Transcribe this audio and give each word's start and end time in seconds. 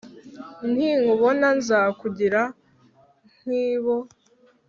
ninkubona 0.73 1.47
nzakugira 1.59 2.41
nk'bo 3.39 3.97